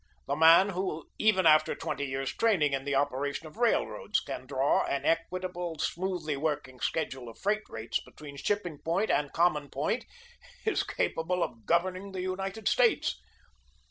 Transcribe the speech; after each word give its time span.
The 0.25 0.35
man 0.35 0.69
who, 0.69 1.07
even 1.19 1.45
after 1.45 1.75
twenty 1.75 2.05
years' 2.05 2.33
training 2.35 2.73
in 2.73 2.85
the 2.85 2.95
operation 2.95 3.45
of 3.45 3.57
railroads, 3.57 4.19
can 4.19 4.47
draw 4.47 4.83
an 4.87 5.05
equitable, 5.05 5.77
smoothly 5.77 6.35
working 6.35 6.79
schedule 6.79 7.29
of 7.29 7.37
freight 7.37 7.69
rates 7.69 7.99
between 8.01 8.35
shipping 8.35 8.79
point 8.79 9.11
and 9.11 9.31
common 9.31 9.69
point, 9.69 10.05
is 10.65 10.81
capable 10.81 11.43
of 11.43 11.67
governing 11.67 12.13
the 12.13 12.21
United 12.21 12.67
States. 12.67 13.21